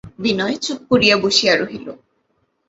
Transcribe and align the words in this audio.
বিনয় 0.19 0.55
চুপ 0.57 0.79
করিয়া 0.91 1.15
বসিয়া 1.23 1.53
রহিল। 1.55 1.87